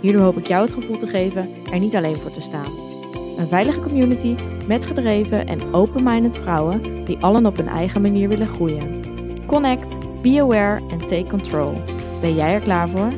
[0.00, 2.72] Hierdoor hoop ik jou het gevoel te geven er niet alleen voor te staan.
[3.36, 8.48] Een veilige community met gedreven en open-minded vrouwen die allen op hun eigen manier willen
[8.48, 9.02] groeien.
[9.46, 11.72] Connect, be aware en take control.
[12.20, 13.12] Ben jij er klaar voor?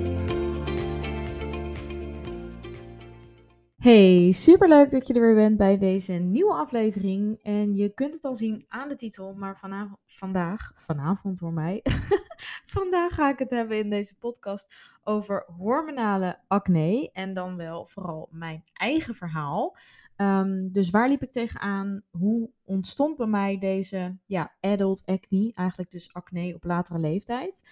[3.76, 7.38] Hey, superleuk dat je er weer bent bij deze nieuwe aflevering.
[7.42, 11.80] En je kunt het al zien aan de titel, maar vanavond, vandaag, vanavond voor mij,
[12.76, 17.10] vandaag ga ik het hebben in deze podcast over hormonale acne.
[17.12, 19.76] En dan wel vooral mijn eigen verhaal.
[20.16, 22.02] Ehm, dus waar liep ik tegenaan?
[22.10, 25.52] Hoe ontstond bij mij deze ja, adult acne?
[25.54, 27.62] Eigenlijk dus acne op latere leeftijd.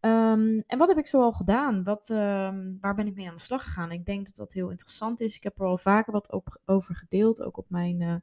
[0.00, 1.82] Um, en wat heb ik zoal gedaan?
[1.82, 3.92] Wat, um, waar ben ik mee aan de slag gegaan?
[3.92, 5.36] Ik denk dat dat heel interessant is.
[5.36, 8.14] Ik heb er al vaker wat op, over gedeeld, ook op mijn uh,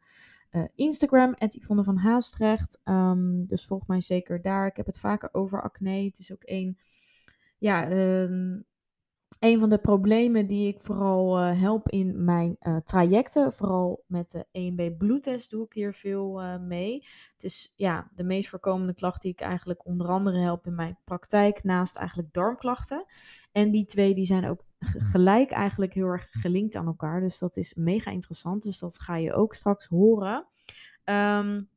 [0.52, 2.80] uh, Instagram, Yvonne van Haastrecht.
[3.48, 4.68] Dus volg mij zeker daar.
[4.68, 6.04] Ik heb het vaker over acne.
[6.06, 6.78] Het is ook een,
[7.64, 7.88] ja,
[9.40, 14.32] een van de problemen die ik vooral uh, help in mijn uh, trajecten, vooral met
[14.32, 16.94] de EMB bloedtest doe ik hier veel uh, mee.
[17.34, 21.00] Het is ja, de meest voorkomende klacht die ik eigenlijk onder andere help in mijn
[21.04, 23.06] praktijk, naast eigenlijk darmklachten.
[23.52, 24.64] En die twee die zijn ook
[25.14, 27.20] gelijk eigenlijk heel erg gelinkt aan elkaar.
[27.20, 28.64] Dus dat is mega interessant.
[28.64, 30.48] Dus dat ga je ook straks horen.
[31.06, 31.70] Um,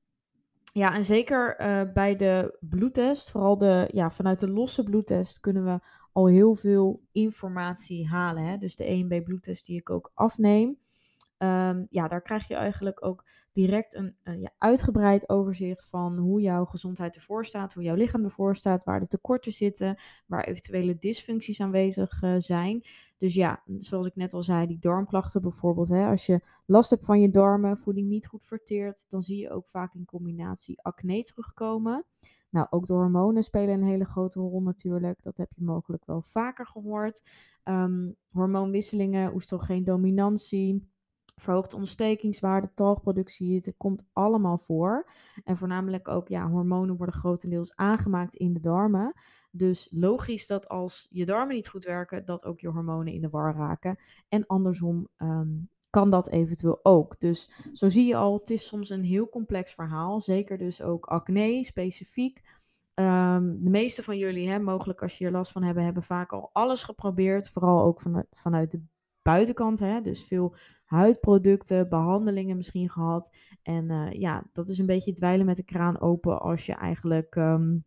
[0.76, 5.64] ja, en zeker uh, bij de bloedtest, vooral de, ja, vanuit de losse bloedtest, kunnen
[5.64, 5.78] we
[6.12, 8.44] al heel veel informatie halen.
[8.44, 8.58] Hè?
[8.58, 10.78] Dus de EMB bloedtest die ik ook afneem.
[11.38, 13.24] Um, ja, daar krijg je eigenlijk ook
[13.56, 18.56] direct een, ja, uitgebreid overzicht van hoe jouw gezondheid ervoor staat, hoe jouw lichaam ervoor
[18.56, 22.84] staat, waar de tekorten zitten, waar eventuele dysfuncties aanwezig uh, zijn.
[23.18, 25.88] Dus ja, zoals ik net al zei, die darmklachten bijvoorbeeld.
[25.88, 29.50] Hè, als je last hebt van je darmen, voeding niet goed verteert, dan zie je
[29.50, 32.04] ook vaak in combinatie acne terugkomen.
[32.50, 35.22] Nou, ook de hormonen spelen een hele grote rol natuurlijk.
[35.22, 37.22] Dat heb je mogelijk wel vaker gehoord.
[37.64, 40.88] Um, hormoonwisselingen, oestrogeendominantie,
[41.40, 45.10] verhoogde ontstekingswaarde, talgproductie, het komt allemaal voor.
[45.44, 49.14] En voornamelijk ook, ja, hormonen worden grotendeels aangemaakt in de darmen.
[49.50, 53.28] Dus logisch dat als je darmen niet goed werken, dat ook je hormonen in de
[53.28, 53.98] war raken.
[54.28, 57.20] En andersom um, kan dat eventueel ook.
[57.20, 60.20] Dus zo zie je al, het is soms een heel complex verhaal.
[60.20, 62.42] Zeker dus ook acne specifiek.
[62.94, 66.32] Um, de meeste van jullie, hè, mogelijk als je hier last van hebben, hebben vaak
[66.32, 67.50] al alles geprobeerd.
[67.50, 68.82] Vooral ook van, vanuit de
[69.26, 69.78] buitenkant.
[69.78, 70.00] Hè?
[70.00, 73.36] Dus veel huidproducten, behandelingen misschien gehad.
[73.62, 77.34] En uh, ja, dat is een beetje dweilen met de kraan open als je eigenlijk.
[77.34, 77.84] Um,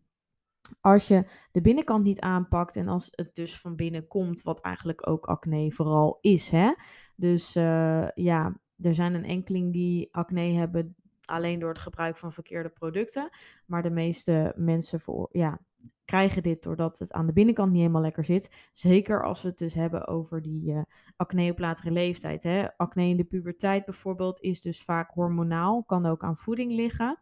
[0.81, 5.07] als je de binnenkant niet aanpakt en als het dus van binnen komt, wat eigenlijk
[5.07, 6.49] ook acne vooral is.
[6.49, 6.73] Hè?
[7.15, 10.95] Dus uh, ja, er zijn een enkeling die acne hebben
[11.25, 13.29] alleen door het gebruik van verkeerde producten.
[13.65, 15.59] Maar de meeste mensen voor, ja,
[16.05, 18.69] krijgen dit doordat het aan de binnenkant niet helemaal lekker zit.
[18.73, 20.81] Zeker als we het dus hebben over die uh,
[21.15, 22.43] acne op latere leeftijd.
[22.43, 22.77] Hè.
[22.77, 27.19] Acne in de puberteit bijvoorbeeld is dus vaak hormonaal, kan ook aan voeding liggen.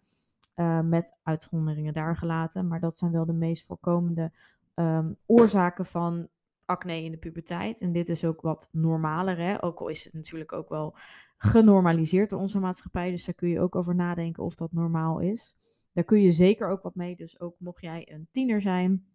[0.56, 2.68] Uh, met uitzonderingen daar gelaten.
[2.68, 4.32] Maar dat zijn wel de meest voorkomende
[4.76, 6.28] um, oorzaken van
[6.66, 7.82] acne in de puberteit.
[7.82, 9.38] En dit is ook wat normaler.
[9.38, 9.64] Hè?
[9.64, 10.96] Ook al is het natuurlijk ook wel
[11.38, 13.12] genormaliseerd door onze maatschappij.
[13.12, 15.56] Dus daar kun je ook over nadenken of dat normaal is.
[15.98, 17.16] Daar kun je zeker ook wat mee.
[17.16, 19.06] Dus ook mocht jij een tiener zijn,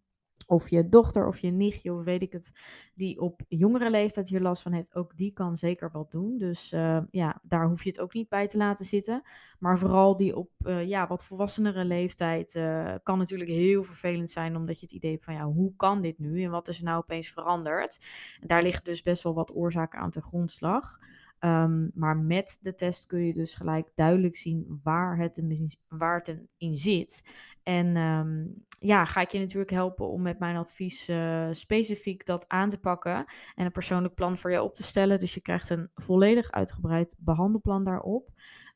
[0.47, 2.51] of je dochter of je nichtje, of weet ik het,
[2.95, 6.37] die op jongere leeftijd hier last van heeft, ook die kan zeker wat doen.
[6.37, 9.21] Dus uh, ja, daar hoef je het ook niet bij te laten zitten.
[9.59, 14.55] Maar vooral die op uh, ja, wat volwassenere leeftijd uh, kan natuurlijk heel vervelend zijn,
[14.55, 16.83] omdat je het idee hebt van ja, hoe kan dit nu en wat is er
[16.83, 18.05] nou opeens veranderd?
[18.39, 20.97] En daar liggen dus best wel wat oorzaken aan ten grondslag.
[21.45, 26.17] Um, maar met de test kun je dus gelijk duidelijk zien waar het, in, waar
[26.23, 27.23] het in zit.
[27.63, 32.45] En um, ja, ga ik je natuurlijk helpen om met mijn advies uh, specifiek dat
[32.47, 33.25] aan te pakken
[33.55, 35.19] en een persoonlijk plan voor je op te stellen.
[35.19, 38.29] Dus je krijgt een volledig uitgebreid behandelplan daarop.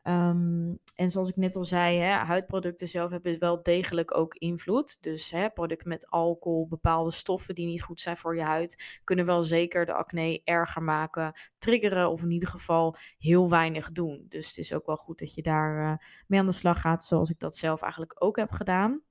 [0.03, 4.97] Um, en zoals ik net al zei, hè, huidproducten zelf hebben wel degelijk ook invloed.
[5.01, 9.25] Dus hè, producten met alcohol, bepaalde stoffen die niet goed zijn voor je huid, kunnen
[9.25, 14.25] wel zeker de acne erger maken, triggeren of in ieder geval heel weinig doen.
[14.29, 15.93] Dus het is ook wel goed dat je daar uh,
[16.27, 19.01] mee aan de slag gaat, zoals ik dat zelf eigenlijk ook heb gedaan.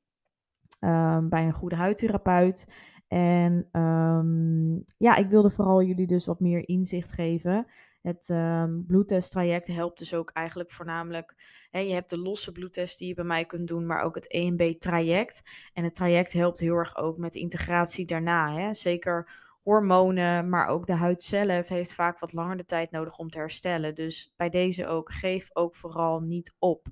[0.81, 2.67] Um, bij een goede huidtherapeut.
[3.09, 7.67] En um, ja, ik wilde vooral jullie dus wat meer inzicht geven.
[8.03, 11.35] Het um, bloedtesttraject helpt dus ook eigenlijk voornamelijk.
[11.71, 14.29] Hè, je hebt de losse bloedtest die je bij mij kunt doen, maar ook het
[14.29, 15.43] EMB-traject.
[15.73, 18.55] En het traject helpt heel erg ook met integratie daarna.
[18.55, 18.75] Hè.
[18.75, 19.31] Zeker
[19.63, 23.39] hormonen, maar ook de huid zelf heeft vaak wat langer de tijd nodig om te
[23.39, 23.95] herstellen.
[23.95, 26.87] Dus bij deze ook, geef ook vooral niet op.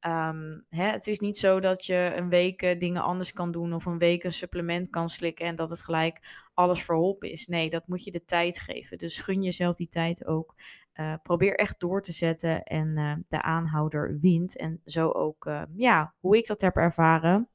[0.00, 3.72] Ehm, hè, het is niet zo dat je een week eh, dingen anders kan doen
[3.72, 7.46] of een week een supplement kan slikken en dat het gelijk alles verholpen is.
[7.46, 8.98] Nee, dat moet je de tijd geven.
[8.98, 10.54] Dus gun jezelf die tijd ook.
[10.94, 14.56] Uh, probeer echt door te zetten en uh, de aanhouder wint.
[14.56, 17.48] En zo ook, ja, hoe ik dat heb ervaren.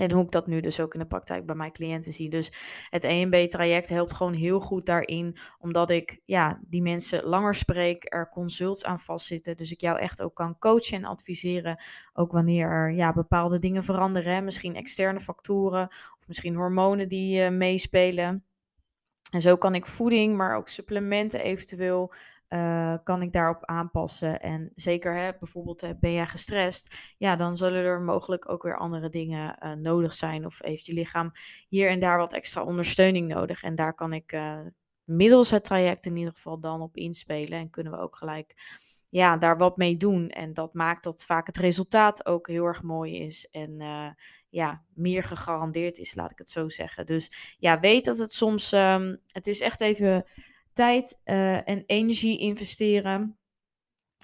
[0.00, 2.28] En hoe ik dat nu dus ook in de praktijk bij mijn cliënten zie.
[2.28, 2.52] Dus
[2.90, 5.36] het EMB-traject helpt gewoon heel goed daarin.
[5.58, 9.56] Omdat ik ja, die mensen langer spreek, er consults aan vastzitten.
[9.56, 11.82] Dus ik jou echt ook kan coachen en adviseren.
[12.12, 14.44] Ook wanneer er ja, bepaalde dingen veranderen.
[14.44, 15.86] Misschien externe factoren
[16.18, 18.44] of misschien hormonen die uh, meespelen.
[19.30, 22.12] En zo kan ik voeding, maar ook supplementen eventueel
[22.50, 24.40] uh, kan ik daarop aanpassen.
[24.40, 28.78] En zeker, hè, bijvoorbeeld uh, ben jij gestrest, ja, dan zullen er mogelijk ook weer
[28.78, 30.44] andere dingen uh, nodig zijn.
[30.44, 31.32] Of heeft je lichaam
[31.68, 33.62] hier en daar wat extra ondersteuning nodig.
[33.62, 34.40] En daar kan ik
[35.04, 37.58] middels het traject in ieder geval dan op inspelen.
[37.58, 38.54] En kunnen we ook gelijk
[39.08, 40.28] ja, daar wat mee doen.
[40.28, 43.48] En dat maakt dat vaak het resultaat ook heel erg mooi is.
[43.50, 43.82] En
[44.48, 47.06] ja, meer gegarandeerd is, laat ik het zo zeggen.
[47.06, 50.24] Dus ja, weet dat het soms, um, het is echt even
[50.72, 53.38] tijd uh, en energie investeren.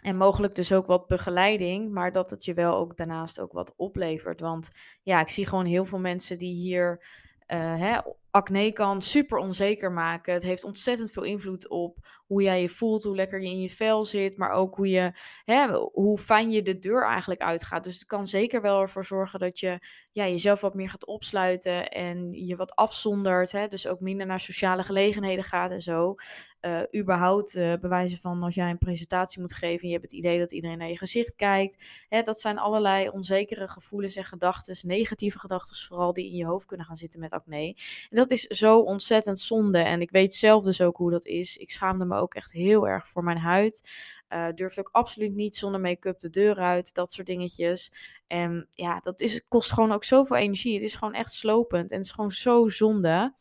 [0.02, 3.75] En mogelijk dus ook wat begeleiding, maar dat het je wel ook daarnaast ook wat
[3.76, 4.40] oplevert.
[4.40, 4.69] Want
[5.02, 7.04] ja, ik zie gewoon heel veel mensen die hier
[7.46, 7.98] uh, hè,
[8.37, 10.35] acne kan super onzeker maken.
[10.35, 13.71] Het heeft ontzettend veel invloed op hoe jij je voelt, hoe lekker je in je
[13.71, 15.12] vel zit, maar ook hoe, je,
[15.44, 17.85] hè, hoe fijn je de deur eigenlijk uitgaat.
[17.85, 19.79] Dus het kan zeker wel ervoor zorgen dat je
[20.12, 23.53] ja, jezelf wat meer gaat opsluiten en je wat afzondert.
[23.53, 26.15] Hè, dus ook minder naar sociale gelegenheden gaat en zo.
[26.61, 30.21] Uh, überhaupt uh, bewijzen van als jij een presentatie moet geven en je hebt het
[30.21, 32.05] idee dat iedereen naar je gezicht kijkt.
[32.09, 36.67] Hè, dat zijn allerlei onzekere gevoelens en gedachten, negatieve gedachten vooral, die in je hoofd
[36.67, 37.75] kunnen gaan zitten met acne.
[38.11, 39.78] En dat is zo ontzettend zonde.
[39.78, 41.56] En ik weet zelf dus ook hoe dat is.
[41.56, 43.90] Ik schaamde me ook echt heel erg voor mijn huid.
[44.28, 46.94] Uh, durfde ook absoluut niet zonder make-up de deur uit.
[46.94, 47.93] Dat soort dingetjes.
[48.26, 50.75] En ja, dat is, kost gewoon ook zoveel energie.
[50.75, 51.90] Het is gewoon echt slopend.
[51.90, 53.34] En het is gewoon zo zonde.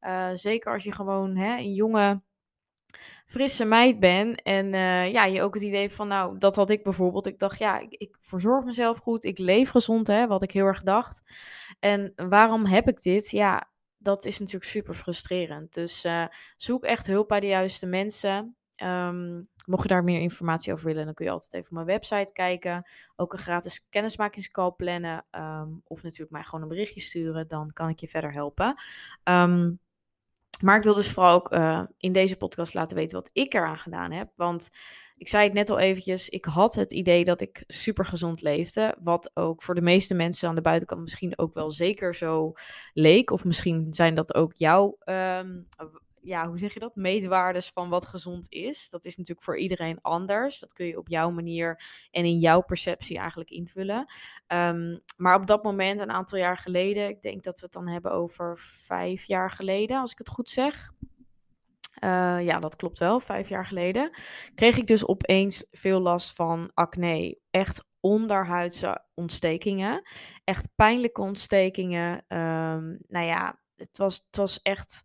[0.00, 2.22] Uh, zeker als je gewoon hè, een jonge
[3.26, 4.34] frisse meid ben.
[4.34, 7.26] En uh, ja, je ook het idee van, nou, dat had ik bijvoorbeeld.
[7.26, 9.24] Ik dacht, ja, ik, ik, verzorg mezelf goed.
[9.24, 11.22] Ik leef gezond, hè, wat ik heel erg dacht.
[11.80, 13.30] En waarom heb ik dit?
[13.30, 13.70] Ja,
[14.02, 15.74] dat is natuurlijk super frustrerend.
[15.74, 16.26] Dus uh,
[16.56, 18.56] zoek echt hulp bij de juiste mensen.
[18.82, 21.86] Um, mocht je daar meer informatie over willen, dan kun je altijd even op mijn
[21.86, 22.90] website kijken.
[23.16, 25.24] Ook een gratis kennismakingscall plannen.
[25.30, 27.48] Um, of natuurlijk mij gewoon een berichtje sturen.
[27.48, 28.74] Dan kan ik je verder helpen.
[29.24, 29.80] Um,
[30.60, 33.78] maar ik wil dus vooral ook uh, in deze podcast laten weten wat ik eraan
[33.78, 34.28] gedaan heb.
[34.36, 34.70] Want
[35.16, 38.96] ik zei het net al eventjes, ik had het idee dat ik super gezond leefde.
[39.02, 42.52] Wat ook voor de meeste mensen aan de buitenkant misschien ook wel zeker zo
[42.92, 43.30] leek.
[43.30, 45.68] Of misschien zijn dat ook jouw um,
[46.22, 46.96] ja, hoe zeg je dat?
[46.96, 48.90] Meetwaardes van wat gezond is.
[48.90, 50.58] Dat is natuurlijk voor iedereen anders.
[50.58, 54.12] Dat kun je op jouw manier en in jouw perceptie eigenlijk invullen.
[54.46, 57.88] Um, maar op dat moment, een aantal jaar geleden, ik denk dat we het dan
[57.88, 60.92] hebben over vijf jaar geleden, als ik het goed zeg.
[62.04, 64.10] Uh, ja, dat klopt wel, vijf jaar geleden.
[64.54, 67.38] Kreeg ik dus opeens veel last van acne.
[67.50, 70.08] Echt onderhuidse ontstekingen.
[70.44, 72.12] Echt pijnlijke ontstekingen.
[72.12, 75.04] Um, nou ja, het was, het was echt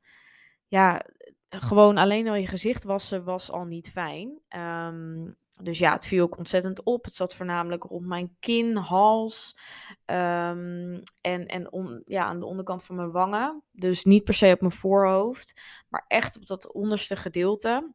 [0.68, 1.02] ja,
[1.50, 4.42] gewoon alleen al je gezicht wassen was al niet fijn.
[4.56, 7.06] Um, dus ja, het viel ook ontzettend op.
[7.06, 9.58] Het zat voornamelijk rond mijn kin, hals
[10.06, 13.64] um, en, en ja, aan de onderkant van mijn wangen.
[13.72, 17.94] Dus niet per se op mijn voorhoofd, maar echt op dat onderste gedeelte.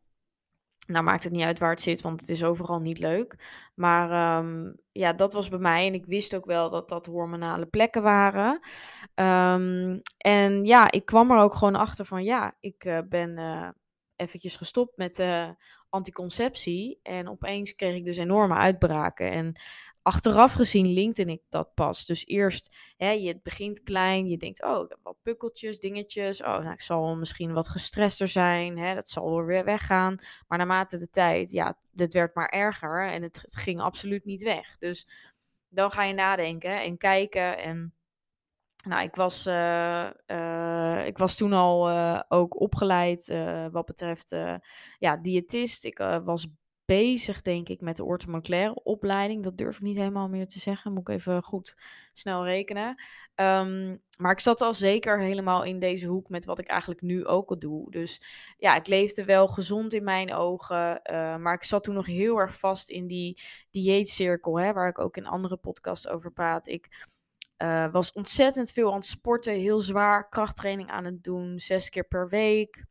[0.86, 3.36] Nou maakt het niet uit waar het zit, want het is overal niet leuk.
[3.74, 5.86] Maar um, ja, dat was bij mij.
[5.86, 8.60] En ik wist ook wel dat dat hormonale plekken waren.
[9.14, 13.68] Um, en ja, ik kwam er ook gewoon achter van ja, ik uh, ben uh,
[14.16, 15.48] eventjes gestopt met uh,
[15.88, 17.00] anticonceptie.
[17.02, 19.30] En opeens kreeg ik dus enorme uitbraken.
[19.30, 19.60] En
[20.02, 22.06] achteraf gezien linkte ik dat pas.
[22.06, 26.42] Dus eerst, hè, je begint klein, je denkt, oh, ik heb wat pukkeltjes, dingetjes.
[26.42, 30.18] Oh, nou, ik zal misschien wat gestresster zijn, hè, dat zal weer weggaan.
[30.48, 34.78] Maar naarmate de tijd, ja, dit werd maar erger en het, ging absoluut niet weg.
[34.78, 35.08] Dus
[35.68, 37.94] dan ga je nadenken en kijken en...
[38.88, 43.26] Nou, ik was, uh, uh, ik was toen al uh, ook opgeleid
[43.72, 44.36] wat betreft
[44.98, 45.84] ja, diëtist.
[45.84, 46.46] Ik was
[46.92, 49.42] bezig, denk ik, met de orthomoleculaire opleiding.
[49.42, 50.92] Dat durf ik niet helemaal meer te zeggen.
[50.92, 51.76] Moet ik even goed
[52.12, 53.02] snel rekenen.
[53.34, 57.26] Ehm, maar ik zat al zeker helemaal in deze hoek met wat ik eigenlijk nu
[57.26, 57.90] ook al doe.
[57.90, 58.22] Dus
[58.56, 61.02] ja, ik leefde wel gezond in mijn ogen.
[61.02, 64.98] Eh, maar ik zat toen nog heel erg vast in die dieetcirkel, hè, waar ik
[64.98, 66.66] ook in andere podcasts over praat.
[66.66, 67.06] Ik
[67.58, 72.04] uh, was ontzettend veel aan het sporten, heel zwaar krachttraining aan het doen, zes keer
[72.04, 72.84] per week.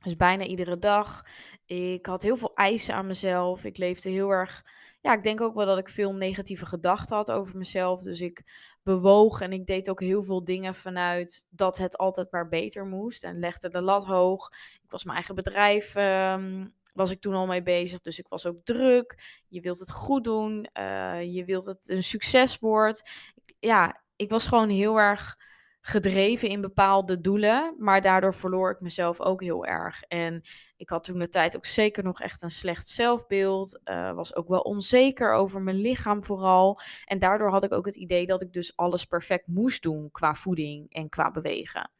[0.00, 1.22] Dus bijna iedere dag.
[1.66, 3.64] Ik had heel veel eisen aan mezelf.
[3.64, 4.64] Ik leefde heel erg.
[5.00, 8.02] Ja, ik denk ook wel dat ik veel negatieve gedachten had over mezelf.
[8.02, 8.42] Dus ik
[8.82, 13.24] bewoog en ik deed ook heel veel dingen vanuit dat het altijd maar beter moest.
[13.24, 14.48] En legde de lat hoog.
[14.82, 15.94] Ik was mijn eigen bedrijf.
[15.94, 18.00] Um, was ik toen al mee bezig.
[18.00, 19.40] Dus ik was ook druk.
[19.48, 20.68] Je wilt het goed doen.
[20.78, 23.10] Uh, je wilt het een succes wordt.
[23.58, 25.36] Ja, ik was gewoon heel erg
[25.80, 27.74] gedreven in bepaalde doelen.
[27.78, 30.02] Maar daardoor verloor ik mezelf ook heel erg.
[30.02, 30.42] En
[30.76, 33.80] ik had toen de tijd ook zeker nog echt een slecht zelfbeeld.
[33.84, 36.80] Uh, was ook wel onzeker over mijn lichaam vooral.
[37.04, 40.34] En daardoor had ik ook het idee dat ik dus alles perfect moest doen qua
[40.34, 41.90] voeding en qua bewegen.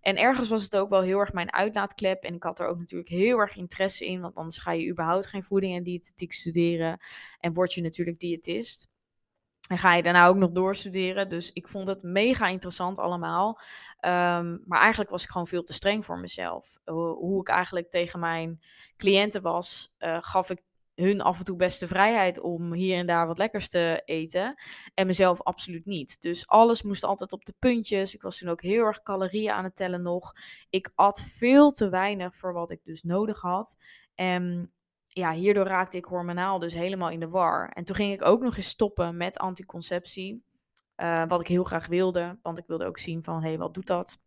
[0.00, 2.22] En ergens was het ook wel heel erg mijn uitlaatklep.
[2.22, 4.20] En ik had er ook natuurlijk heel erg interesse in.
[4.20, 6.98] Want anders ga je überhaupt geen voeding en diëtetiek studeren.
[7.38, 8.88] En word je natuurlijk diëtist.
[9.70, 11.28] En ga je daarna ook nog doorstuderen.
[11.28, 13.58] Dus ik vond het mega interessant allemaal.
[14.00, 16.78] Ehm, maar eigenlijk was ik gewoon veel te streng voor mezelf.
[16.84, 18.60] Hoe, ik eigenlijk tegen mijn
[18.96, 20.62] cliënten was, uh, gaf ik
[20.94, 24.54] hun af en toe best de vrijheid om hier en daar wat lekkers te eten.
[24.94, 26.20] En mezelf absoluut niet.
[26.20, 28.14] Dus alles moest altijd op de puntjes.
[28.14, 30.32] Ik was toen ook heel erg calorieën aan het tellen nog.
[30.70, 33.76] Ik at veel te weinig voor wat ik dus nodig had.
[34.14, 34.72] En
[35.12, 37.68] ja, hierdoor raakte ik hormonaal dus helemaal in de war.
[37.68, 40.44] En toen ging ik ook nog eens stoppen met anticonceptie.
[40.96, 43.74] Uh, wat ik heel graag wilde, want ik wilde ook zien van, hé, hey, wat
[43.74, 44.18] doet dat?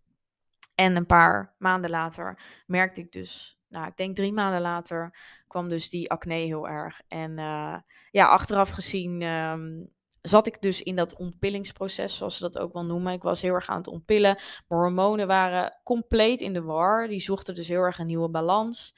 [0.76, 5.70] En een paar maanden later merkte ik dus, nou, ik denk drie maanden later, kwam
[5.70, 7.02] dus die acne heel erg.
[7.08, 7.78] En uh,
[8.12, 12.86] ja, achteraf gezien um, zat ik dus in dat ontpillingsproces, zoals ze dat ook wel
[12.86, 13.14] noemen.
[13.14, 14.36] Ik was heel erg aan het ontpillen.
[14.68, 17.08] Mijn hormonen waren compleet in de war.
[17.08, 18.96] Die zochten dus heel erg een nieuwe balans.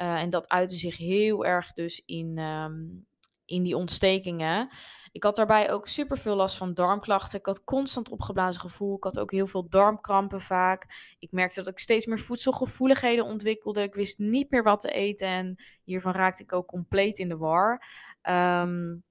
[0.00, 3.06] Uh, en dat uitte zich heel erg dus in, um,
[3.44, 4.68] in die ontstekingen.
[5.12, 7.38] Ik had daarbij ook super veel last van darmklachten.
[7.38, 8.96] Ik had constant opgeblazen gevoel.
[8.96, 11.14] Ik had ook heel veel darmkrampen vaak.
[11.18, 13.82] Ik merkte dat ik steeds meer voedselgevoeligheden ontwikkelde.
[13.82, 15.28] Ik wist niet meer wat te eten.
[15.28, 17.82] En hiervan raakte ik ook compleet in de war.
[18.22, 19.04] Um,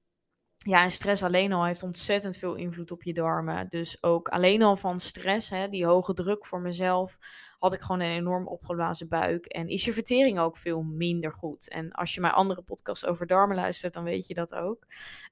[0.68, 3.68] ja, en stress alleen al heeft ontzettend veel invloed op je darmen.
[3.70, 7.18] Dus ook alleen al van stress, hè, die hoge druk voor mezelf,
[7.60, 9.46] had ik gewoon een enorm opgeblazen buik.
[9.46, 11.70] En is je vertering ook veel minder goed.
[11.70, 14.86] En als je mijn andere podcast over darmen luistert, dan weet je dat ook.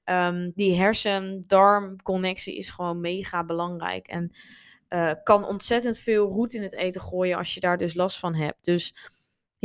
[0.04, 4.06] Um, die hersen-darm-connectie is gewoon mega belangrijk.
[4.06, 4.32] En
[4.88, 8.34] uh, kan ontzettend veel roet in het eten gooien als je daar dus last van
[8.34, 8.64] hebt.
[8.64, 8.94] Dus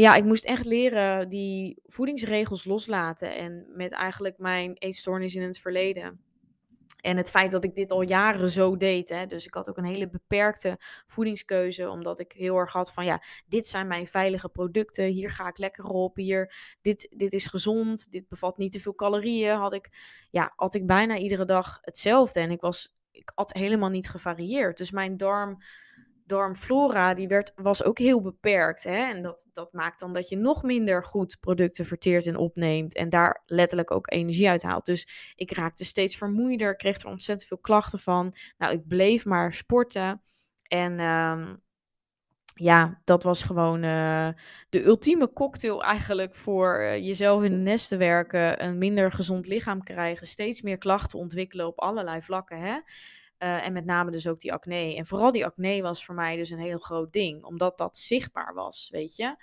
[0.01, 3.35] ja, ik moest echt leren die voedingsregels loslaten.
[3.35, 6.19] En met eigenlijk mijn eetstoornis in het verleden.
[7.01, 9.09] En het feit dat ik dit al jaren zo deed.
[9.09, 11.89] Hè, dus ik had ook een hele beperkte voedingskeuze.
[11.89, 15.05] Omdat ik heel erg had van ja, dit zijn mijn veilige producten.
[15.05, 16.15] Hier ga ik lekker op.
[16.15, 18.11] Hier, dit, dit is gezond.
[18.11, 19.55] Dit bevat niet te veel calorieën.
[19.55, 19.89] Had ik,
[20.29, 22.39] ja, had ik bijna iedere dag hetzelfde.
[22.39, 24.77] En ik was, ik had helemaal niet gevarieerd.
[24.77, 25.57] Dus mijn darm
[26.31, 28.83] darmflora die werd, was ook heel beperkt.
[28.83, 28.95] Hè?
[28.95, 32.95] En dat, dat maakt dan dat je nog minder goed producten verteert en opneemt.
[32.95, 34.85] En daar letterlijk ook energie uit haalt.
[34.85, 38.33] Dus ik raakte steeds vermoeider, kreeg er ontzettend veel klachten van.
[38.57, 40.21] Nou, ik bleef maar sporten.
[40.67, 41.61] En um,
[42.55, 44.29] ja, dat was gewoon uh,
[44.69, 48.63] de ultieme cocktail eigenlijk voor uh, jezelf in de nest te werken.
[48.63, 50.27] Een minder gezond lichaam krijgen.
[50.27, 52.59] Steeds meer klachten ontwikkelen op allerlei vlakken.
[52.59, 52.79] Hè?
[53.43, 54.95] Uh, en met name dus ook die acne.
[54.95, 58.53] En vooral die acne was voor mij dus een heel groot ding, omdat dat zichtbaar
[58.53, 59.35] was, weet je.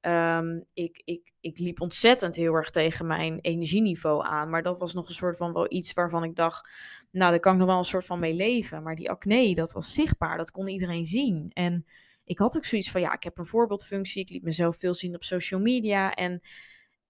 [0.00, 4.94] Um, ik, ik, ik liep ontzettend heel erg tegen mijn energieniveau aan, maar dat was
[4.94, 6.70] nog een soort van wel iets waarvan ik dacht,
[7.10, 8.82] nou, daar kan ik nog wel een soort van mee leven.
[8.82, 11.50] Maar die acne, dat was zichtbaar, dat kon iedereen zien.
[11.52, 11.84] En
[12.24, 15.14] ik had ook zoiets van, ja, ik heb een voorbeeldfunctie, ik liet mezelf veel zien
[15.14, 16.40] op social media en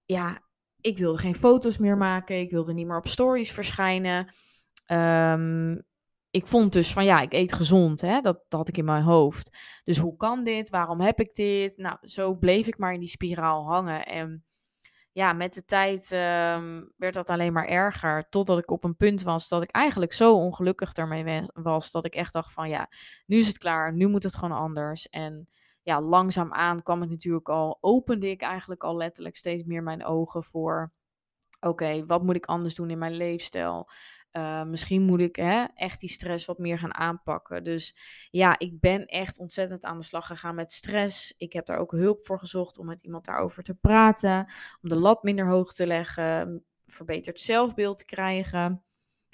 [0.04, 0.42] ja,
[0.80, 4.34] ik wilde geen foto's meer maken, ik wilde niet meer op stories verschijnen.
[4.86, 5.84] Um,
[6.30, 8.00] ik vond dus van ja, ik eet gezond.
[8.00, 8.20] Hè?
[8.20, 9.56] Dat, dat had ik in mijn hoofd.
[9.84, 10.70] Dus hoe kan dit?
[10.70, 11.76] Waarom heb ik dit?
[11.76, 14.06] Nou, zo bleef ik maar in die spiraal hangen.
[14.06, 14.44] En
[15.12, 18.28] ja, met de tijd um, werd dat alleen maar erger.
[18.28, 21.90] Totdat ik op een punt was dat ik eigenlijk zo ongelukkig ermee was.
[21.90, 22.88] Dat ik echt dacht van ja,
[23.26, 23.92] nu is het klaar.
[23.92, 25.08] Nu moet het gewoon anders.
[25.08, 25.48] En
[25.82, 30.44] ja, langzaamaan kwam het natuurlijk al, opende ik eigenlijk al letterlijk steeds meer mijn ogen
[30.44, 30.92] voor.
[31.60, 33.88] Oké, wat moet ik anders doen in mijn leefstijl?
[34.32, 37.64] Uh, misschien moet ik hè, echt die stress wat meer gaan aanpakken.
[37.64, 37.96] Dus
[38.30, 41.34] ja, ik ben echt ontzettend aan de slag gegaan met stress.
[41.38, 44.38] Ik heb daar ook hulp voor gezocht om met iemand daarover te praten.
[44.82, 46.64] Om de lat minder hoog te leggen.
[46.86, 48.84] Verbeterd zelfbeeld te krijgen.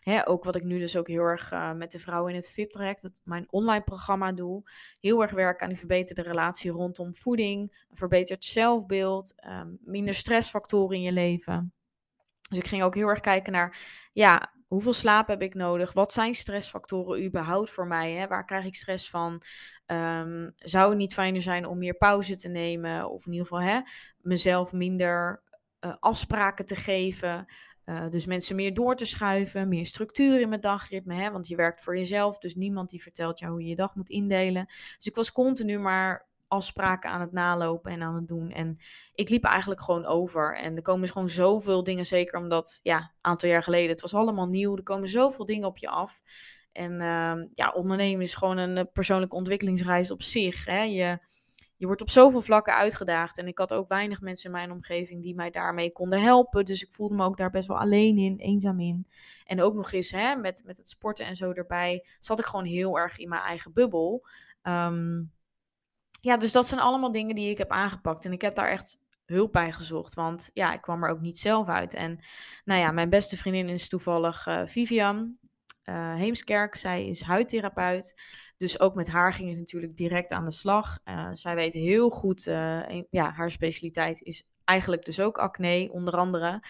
[0.03, 2.51] Hè, ook wat ik nu dus ook heel erg uh, met de vrouwen in het
[2.51, 4.71] VIP-traject, mijn online programma doe.
[5.01, 10.97] Heel erg werk aan die verbeterde relatie rondom voeding, een verbeterd zelfbeeld, um, minder stressfactoren
[10.97, 11.73] in je leven.
[12.49, 13.79] Dus ik ging ook heel erg kijken naar,
[14.11, 15.93] ja, hoeveel slaap heb ik nodig?
[15.93, 18.13] Wat zijn stressfactoren überhaupt voor mij?
[18.13, 18.27] Hè?
[18.27, 19.43] Waar krijg ik stress van?
[19.87, 23.11] Um, zou het niet fijner zijn om meer pauze te nemen?
[23.11, 23.81] Of in ieder geval hè,
[24.21, 25.43] mezelf minder
[25.81, 27.47] uh, afspraken te geven?
[27.85, 31.15] Uh, dus mensen meer door te schuiven, meer structuur in mijn dagritme.
[31.15, 31.31] Hè?
[31.31, 34.11] Want je werkt voor jezelf, dus niemand die vertelt jou hoe je je dag moet
[34.11, 34.67] indelen.
[34.67, 38.51] Dus ik was continu maar afspraken aan het nalopen en aan het doen.
[38.51, 38.79] En
[39.15, 40.57] ik liep eigenlijk gewoon over.
[40.57, 44.15] En er komen dus gewoon zoveel dingen, zeker omdat, ja, aantal jaar geleden, het was
[44.15, 44.77] allemaal nieuw.
[44.77, 46.21] Er komen zoveel dingen op je af.
[46.73, 50.65] En uh, ja, ondernemen is gewoon een persoonlijke ontwikkelingsreis op zich.
[50.65, 50.83] Hè?
[50.83, 51.19] Je
[51.83, 53.39] je wordt op zoveel vlakken uitgedaagd.
[53.39, 56.65] En ik had ook weinig mensen in mijn omgeving die mij daarmee konden helpen.
[56.65, 59.07] Dus ik voelde me ook daar best wel alleen in, eenzaam in.
[59.45, 62.65] En ook nog eens hè, met, met het sporten en zo erbij, zat ik gewoon
[62.65, 64.27] heel erg in mijn eigen bubbel.
[64.63, 65.33] Um,
[66.23, 68.25] ja, dus dat zijn allemaal dingen die ik heb aangepakt.
[68.25, 70.15] En ik heb daar echt hulp bij gezocht.
[70.15, 71.95] Want ja, ik kwam er ook niet zelf uit.
[71.95, 72.21] En
[72.65, 75.37] nou ja, mijn beste vriendin is toevallig uh, Vivian
[75.85, 76.75] uh, Heemskerk.
[76.75, 78.21] Zij is huidtherapeut.
[78.57, 80.99] Dus ook met haar ging het natuurlijk direct aan de slag.
[81.05, 82.43] Uh, zij weet heel goed,
[83.11, 86.63] ja, haar specialiteit is eigenlijk dus ook acne, onder andere.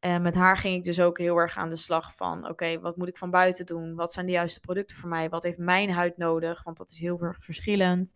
[0.00, 2.96] En met haar ging ik dus ook heel erg aan de slag van, oké, wat
[2.96, 3.94] moet ik van buiten doen?
[3.94, 5.28] Wat zijn de juiste producten voor mij?
[5.28, 6.62] Wat heeft mijn huid nodig?
[6.62, 8.12] Want dat is heel erg verschillend.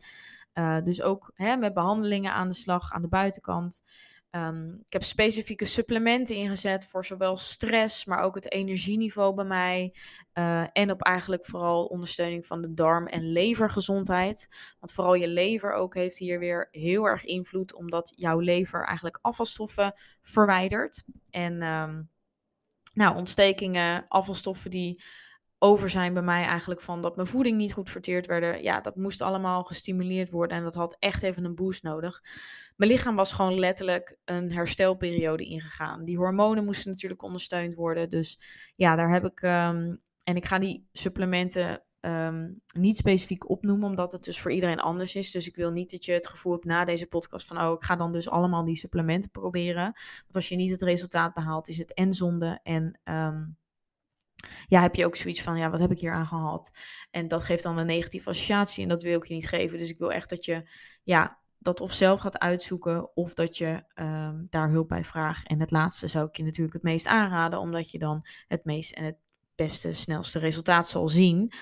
[0.55, 3.83] Uh, dus ook hè, met behandelingen aan de slag aan de buitenkant.
[4.37, 9.95] Um, ik heb specifieke supplementen ingezet voor zowel stress, maar ook het energieniveau bij mij.
[10.35, 14.49] Uh, en op eigenlijk vooral ondersteuning van de darm- en levergezondheid.
[14.79, 19.19] Want vooral je lever ook heeft hier weer heel erg invloed, omdat jouw lever eigenlijk
[19.23, 21.05] afvalstoffen verwijdert.
[21.31, 22.11] En um,
[22.95, 25.03] nou, ontstekingen, afvalstoffen die
[25.63, 28.63] over zijn bij mij eigenlijk van dat mijn voeding niet goed verteerd werd.
[28.63, 32.23] Ja, dat moest allemaal gestimuleerd worden en dat had echt even een boost nodig.
[32.77, 36.05] Mijn lichaam was gewoon letterlijk een herstelperiode ingegaan.
[36.05, 38.11] Die hormonen moesten natuurlijk ondersteund worden.
[38.11, 38.41] Dus
[38.77, 39.43] ja, daar heb ik.
[39.43, 44.81] Um, en ik ga die supplementen um, niet specifiek opnoemen, omdat het dus voor iedereen
[44.81, 45.31] anders is.
[45.31, 47.85] Dus ik wil niet dat je het gevoel hebt na deze podcast van, oh, ik
[47.85, 49.83] ga dan dus allemaal die supplementen proberen.
[49.83, 53.59] Want als je niet het resultaat behaalt, is het en zonde en um,
[54.67, 56.79] ja, heb je ook zoiets van, ja, wat heb ik hier aan gehad?
[57.11, 59.79] En dat geeft dan een negatieve associatie en dat wil ik je niet geven.
[59.79, 60.69] Dus ik wil echt dat je,
[61.03, 65.47] ja, dat of zelf gaat uitzoeken of dat je um, daar hulp bij vraagt.
[65.47, 68.93] En het laatste zou ik je natuurlijk het meest aanraden, omdat je dan het meest
[68.93, 69.17] en het
[69.55, 71.53] beste, snelste resultaat zal zien.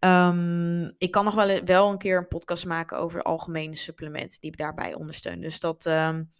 [0.00, 4.56] Um, ik kan nog wel, wel een keer een podcast maken over algemene supplementen die
[4.56, 5.42] daarbij ondersteunen.
[5.42, 6.30] Dus dat, um,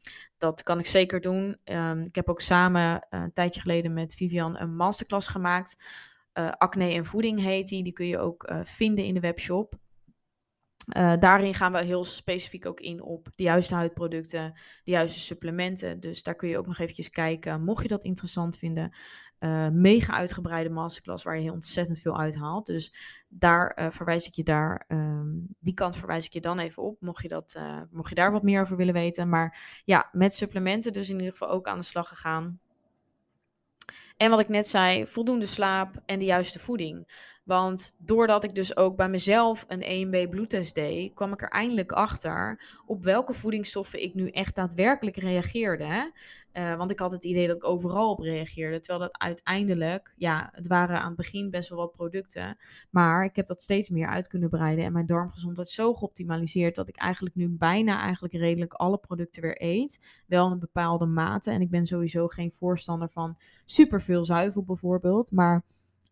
[0.44, 1.56] dat kan ik zeker doen.
[1.64, 5.76] Um, ik heb ook samen uh, een tijdje geleden met Vivian een masterclass gemaakt.
[6.34, 7.82] Uh, acne en voeding heet die.
[7.82, 9.74] Die kun je ook uh, vinden in de webshop.
[10.96, 14.52] Uh, daarin gaan we heel specifiek ook in op de juiste huidproducten,
[14.84, 16.00] de juiste supplementen.
[16.00, 18.92] Dus daar kun je ook nog eventjes kijken, mocht je dat interessant vinden.
[19.40, 22.66] Uh, mega uitgebreide masterclass waar je heel ontzettend veel uithaalt.
[22.66, 22.94] Dus
[23.28, 27.00] daar uh, verwijs ik je daar, um, die kant verwijs ik je dan even op,
[27.00, 29.28] mocht je, dat, mocht je daar wat meer over willen weten.
[29.28, 32.58] Maar ja, met supplementen dus in ieder geval ook aan de slag gegaan.
[34.16, 37.06] En wat ik net zei, voldoende slaap en de juiste voeding.
[37.44, 41.92] Want doordat ik dus ook bij mezelf een 1B bloedtest deed, kwam ik er eindelijk
[41.92, 46.12] achter op welke voedingsstoffen ik nu echt daadwerkelijk reageerde.
[46.52, 48.80] Uh, want ik had het idee dat ik overal op reageerde.
[48.80, 52.56] Terwijl dat uiteindelijk, ja, het waren aan het begin best wel wat producten.
[52.90, 54.84] Maar ik heb dat steeds meer uit kunnen breiden.
[54.84, 59.62] En mijn darmgezondheid zo geoptimaliseerd dat ik eigenlijk nu bijna eigenlijk redelijk alle producten weer
[59.62, 60.00] eet.
[60.26, 61.50] Wel in een bepaalde mate.
[61.50, 65.32] En ik ben sowieso geen voorstander van superveel zuivel bijvoorbeeld.
[65.32, 65.64] Maar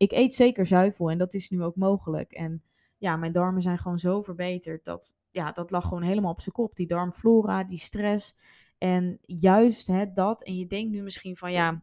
[0.03, 2.33] ik eet zeker zuivel en dat is nu ook mogelijk.
[2.33, 2.63] En
[2.99, 6.55] ja, mijn darmen zijn gewoon zo verbeterd dat, ja, dat lag gewoon helemaal op zijn
[6.55, 6.77] kop.
[6.77, 8.37] Die darmflora, die stress.
[8.79, 10.43] En juist hè, dat.
[10.43, 11.83] En je denkt nu misschien van ja,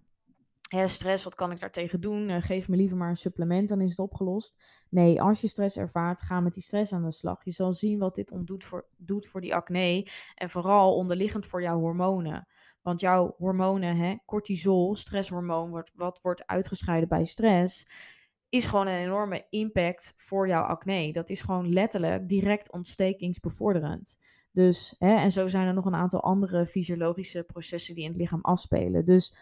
[0.69, 2.29] hè, stress, wat kan ik daartegen doen?
[2.29, 4.55] Uh, geef me liever maar een supplement, dan is het opgelost.
[4.89, 7.43] Nee, als je stress ervaart, ga met die stress aan de slag.
[7.43, 10.07] Je zal zien wat dit doet voor, doet voor die acne.
[10.35, 12.47] En vooral onderliggend voor jouw hormonen.
[12.81, 17.85] Want jouw hormonen, hè, cortisol, stresshormoon, wat, wat wordt uitgescheiden bij stress,
[18.49, 21.13] is gewoon een enorme impact voor jouw acne.
[21.13, 24.17] Dat is gewoon letterlijk direct ontstekingsbevorderend.
[24.51, 28.19] Dus, hè, en zo zijn er nog een aantal andere fysiologische processen die in het
[28.19, 29.05] lichaam afspelen.
[29.05, 29.33] Dus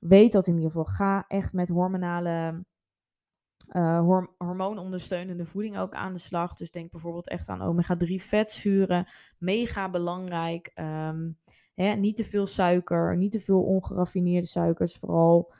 [0.00, 0.84] weet dat in ieder geval.
[0.84, 2.64] Ga echt met hormonale
[3.72, 6.54] uh, hormoonondersteunende voeding ook aan de slag.
[6.54, 9.06] Dus denk bijvoorbeeld echt aan omega-3 vetzuren.
[9.38, 10.70] Mega belangrijk.
[10.74, 11.30] Ehm,
[11.74, 14.96] hè, niet te veel suiker, niet te veel ongeraffineerde suikers.
[14.96, 15.52] Vooral.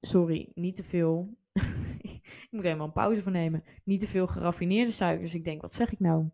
[0.00, 1.36] Sorry, niet te veel.
[2.02, 3.64] ik moet helemaal een pauze van nemen.
[3.84, 5.34] Niet te veel geraffineerde suikers.
[5.34, 6.28] Ik denk, wat zeg ik nou?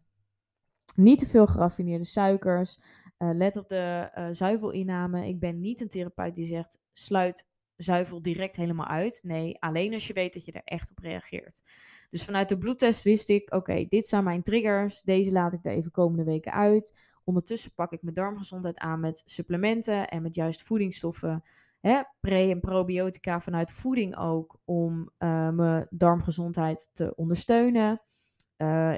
[0.95, 2.79] Niet te veel geraffineerde suikers.
[3.19, 5.27] Uh, let op de uh, zuivelinname.
[5.29, 9.21] Ik ben niet een therapeut die zegt: sluit zuivel direct helemaal uit.
[9.23, 11.63] Nee, alleen als je weet dat je er echt op reageert.
[12.11, 15.03] Dus vanuit de bloedtest wist ik: oké, dit zijn mijn triggers.
[15.03, 16.99] Deze laat ik er even komende weken uit.
[17.25, 21.43] Ondertussen pak ik mijn darmgezondheid aan met supplementen en met juist voedingsstoffen.
[21.81, 28.01] Hè, pre- en probiotica vanuit voeding ook om uh, mijn darmgezondheid te ondersteunen.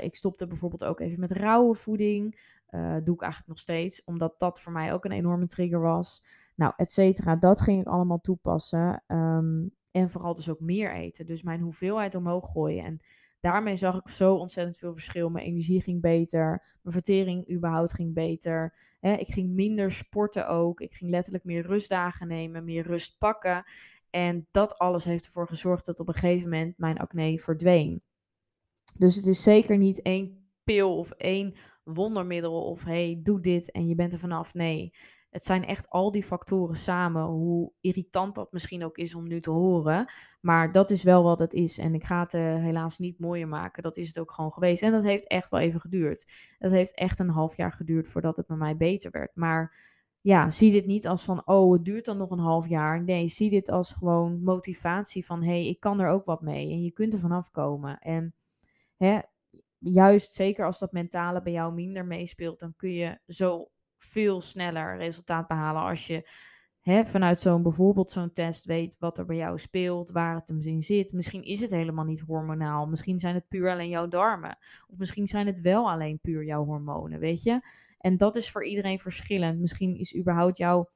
[0.00, 2.40] Ik stopte bijvoorbeeld ook even met rauwe voeding.
[2.70, 6.22] Uh, doe ik eigenlijk nog steeds, omdat dat voor mij ook een enorme trigger was.
[6.54, 7.36] Nou, et cetera.
[7.36, 9.02] Dat ging ik allemaal toepassen.
[9.06, 11.26] Um, en vooral dus ook meer eten.
[11.26, 12.84] Dus mijn hoeveelheid omhoog gooien.
[12.84, 13.00] En
[13.40, 15.30] daarmee zag ik zo ontzettend veel verschil.
[15.30, 16.64] Mijn energie ging beter.
[16.82, 18.74] Mijn vertering überhaupt ging beter.
[19.00, 20.80] ik ging minder sporten ook.
[20.80, 23.64] Ik ging letterlijk meer rustdagen nemen, meer rust pakken.
[24.10, 28.02] En dat alles heeft ervoor gezorgd dat op een gegeven moment mijn acne verdween.
[28.98, 30.39] Dus het is zeker niet één
[30.78, 31.54] of één
[31.84, 34.54] wondermiddel of hey, doe dit en je bent er vanaf.
[34.54, 34.92] Nee,
[35.30, 39.40] het zijn echt al die factoren samen, hoe irritant dat misschien ook is om nu
[39.40, 40.12] te horen.
[40.40, 41.78] Maar dat is wel wat het is.
[41.78, 43.82] En ik ga het uh, helaas niet mooier maken.
[43.82, 44.82] Dat is het ook gewoon geweest.
[44.82, 46.30] En dat heeft echt wel even geduurd.
[46.58, 49.30] Dat heeft echt een half jaar geduurd voordat het bij mij beter werd.
[49.34, 49.76] Maar
[50.16, 53.02] ja, zie dit niet als van, oh, het duurt dan nog een half jaar.
[53.02, 56.70] Nee, zie dit als gewoon motivatie van, hé, hey, ik kan er ook wat mee.
[56.70, 57.98] En je kunt er vanaf komen.
[57.98, 58.34] En
[58.96, 59.18] hè,
[59.80, 64.96] juist zeker als dat mentale bij jou minder meespeelt, dan kun je zo veel sneller
[64.96, 66.28] resultaat behalen als je
[66.80, 70.60] hè, vanuit zo'n bijvoorbeeld zo'n test weet wat er bij jou speelt, waar het hem
[70.60, 71.12] in zit.
[71.12, 72.86] Misschien is het helemaal niet hormonaal.
[72.86, 74.58] Misschien zijn het puur alleen jouw darmen.
[74.86, 77.60] Of misschien zijn het wel alleen puur jouw hormonen, weet je?
[77.98, 79.58] En dat is voor iedereen verschillend.
[79.60, 80.90] Misschien is überhaupt jouw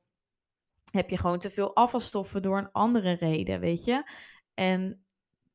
[0.90, 4.10] heb je gewoon te veel afvalstoffen door een andere reden, weet je?
[4.54, 5.04] En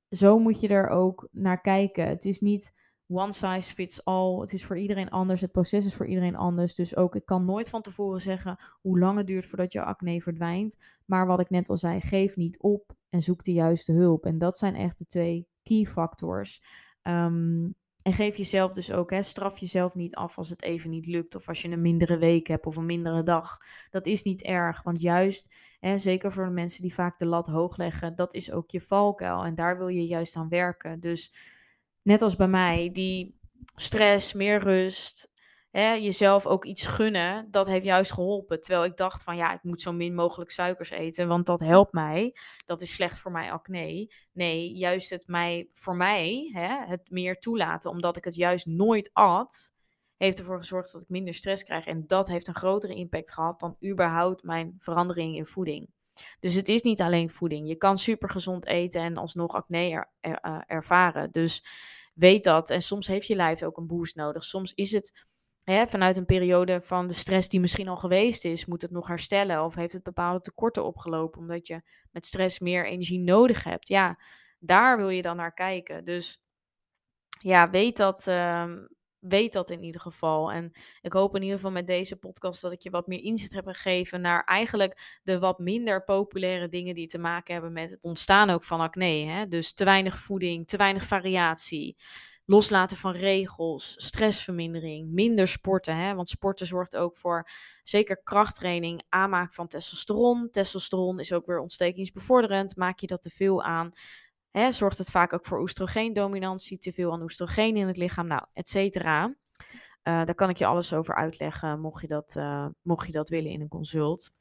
[0.10, 2.08] zo moet je er ook naar kijken.
[2.08, 4.40] Het is niet one size fits all.
[4.40, 5.42] Het is voor iedereen anders.
[5.42, 6.76] Het proces is voor iedereen anders.
[6.76, 10.22] Dus ook, ik kan nooit van tevoren zeggen hoe lang het duurt voordat je acne
[10.22, 10.78] verdwijnt.
[11.06, 14.26] Maar wat ik net al zei, geef niet op en zoek de juiste hulp.
[14.26, 16.62] En dat zijn echt de twee key factors.
[17.04, 21.06] Um, en geef jezelf dus ook, hè, straf jezelf niet af als het even niet
[21.06, 21.36] lukt.
[21.36, 23.58] Of als je een mindere week hebt of een mindere dag.
[23.90, 24.84] Dat is niet erg.
[24.84, 28.52] Want juist, hè, zeker voor de mensen die vaak de lat hoog leggen, dat is
[28.52, 29.44] ook je valkuil.
[29.44, 31.00] En daar wil je juist aan werken.
[31.00, 31.34] Dus
[32.10, 33.40] net als bij mij, die
[33.76, 35.32] stress, meer rust,
[35.72, 38.62] hè, jezelf ook iets gunnen, dat heeft juist geholpen.
[38.62, 41.94] Terwijl ik dacht van ja, ik moet zo min mogelijk suikers eten, want dat helpt
[41.94, 42.36] mij.
[42.66, 44.14] Dat is slecht voor mijn acne.
[44.34, 49.10] Nee, juist het mij, voor mij, hè, het meer toelaten, omdat ik het juist nooit
[49.14, 49.74] at,
[50.18, 51.86] heeft ervoor gezorgd dat ik minder stress krijg.
[51.86, 55.90] En dat heeft een grotere impact gehad dan überhaupt mijn verandering in voeding.
[56.40, 57.68] Dus het is niet alleen voeding.
[57.68, 61.32] Je kan super gezond eten en alsnog acne uh, ervaren.
[61.32, 61.64] Dus
[62.20, 62.70] weet dat.
[62.70, 64.44] En soms heeft je lijf ook een boost nodig.
[64.44, 65.12] Soms is het
[65.64, 69.08] hè, vanuit een periode van de stress die misschien al geweest is, moet het nog
[69.08, 69.64] herstellen.
[69.64, 73.88] Of heeft het bepaalde tekorten opgelopen omdat je met stress meer energie nodig hebt.
[73.88, 74.20] Ja,
[74.60, 76.06] daar wil je dan naar kijken.
[76.06, 76.42] Dus
[77.42, 78.28] ja, weet dat.
[78.28, 78.74] Uh,
[79.20, 80.52] weet dat in ieder geval.
[80.52, 83.54] En ik hoop in ieder geval met deze podcast dat ik je wat meer inzicht
[83.54, 88.04] heb gegeven naar eigenlijk de wat minder populaire dingen die te maken hebben met het
[88.04, 89.26] ontstaan ook van acne.
[89.26, 89.48] Hè?
[89.48, 91.98] Dus te weinig voeding, te weinig variatie.
[92.46, 95.96] Loslaten van regels, stressvermindering, minder sporten.
[95.96, 96.16] Hè?
[96.16, 97.50] Want sporten zorgt ook voor
[97.84, 100.50] zeker krachttraining, aanmaak van testosteron.
[100.52, 102.76] Testosteron is ook weer ontstekingsbevorderend.
[102.76, 103.92] Maak je dat te veel aan,
[104.52, 108.44] Hè, zorgt het vaak ook voor oestrogeendominantie, te veel aan oestrogeen in het lichaam, nou,
[108.54, 109.26] et cetera.
[109.28, 109.34] Uh,
[110.04, 113.52] daar kan ik je alles over uitleggen, mocht je dat, uh, mocht je dat willen
[113.52, 114.32] in een consult.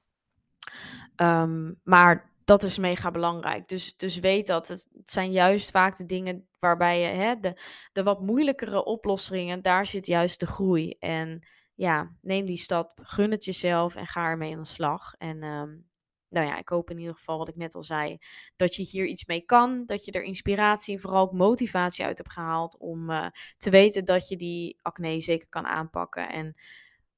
[1.17, 3.69] Um, maar dat is mega belangrijk.
[3.69, 4.69] Dus, dus weet dat.
[4.69, 7.61] Het zijn juist vaak de dingen waarbij je hè, de,
[7.93, 10.91] de wat moeilijkere oplossingen, daar zit juist de groei.
[10.99, 15.15] En ja, neem die stap, gun het jezelf en ga ermee aan de slag.
[15.19, 15.88] En um,
[16.29, 18.19] nou ja, ik hoop in ieder geval, wat ik net al zei,
[18.57, 19.87] dat je hier iets mee kan.
[19.87, 24.05] Dat je er inspiratie en vooral ook motivatie uit hebt gehaald om uh, te weten
[24.05, 26.29] dat je die acne zeker kan aanpakken.
[26.29, 26.57] En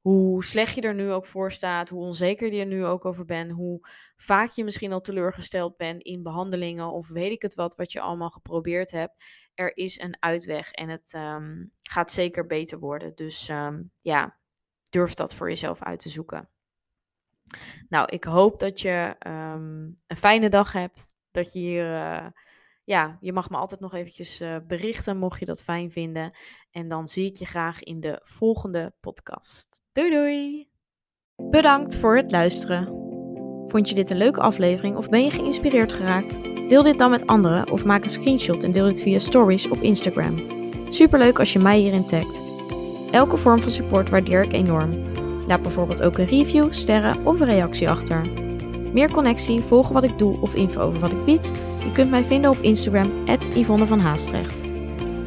[0.00, 3.24] hoe slecht je er nu ook voor staat, hoe onzeker je er nu ook over
[3.24, 7.74] bent, hoe vaak je misschien al teleurgesteld bent in behandelingen of weet ik het wat,
[7.74, 9.24] wat je allemaal geprobeerd hebt.
[9.54, 13.14] Er is een uitweg en het um, gaat zeker beter worden.
[13.14, 14.38] Dus um, ja,
[14.90, 16.48] durf dat voor jezelf uit te zoeken.
[17.88, 21.14] Nou, ik hoop dat je um, een fijne dag hebt.
[21.30, 22.26] dat je hier, eh,
[22.80, 26.32] ja, je mag me altijd nog eventjes uh, berichten mocht je dat fijn vinden.
[26.70, 29.82] En dan zie ik je graag in de volgende podcast.
[29.92, 30.68] Doei doei!
[31.50, 33.08] Bedankt voor het luisteren.
[33.66, 36.42] Vond je dit een leuke aflevering of ben je geïnspireerd geraakt?
[36.68, 39.80] Deel dit dan met anderen of maak een screenshot en deel dit via stories op
[39.80, 40.46] Instagram.
[40.88, 42.40] Superleuk als je mij hierin tagt.
[43.10, 45.02] Elke vorm van support waardeer ik enorm.
[45.50, 48.30] Laat bijvoorbeeld ook een review, sterren of een reactie achter.
[48.92, 51.52] Meer connectie, volgen wat ik doe of info over wat ik bied?
[51.84, 53.12] Je kunt mij vinden op Instagram,
[53.54, 54.62] Yvonne van Haastrecht.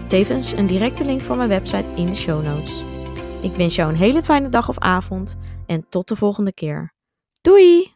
[0.08, 2.84] Tevens een directe link voor mijn website in de show notes.
[3.42, 6.94] Ik wens jou een hele fijne dag of avond en tot de volgende keer.
[7.42, 7.94] Doei!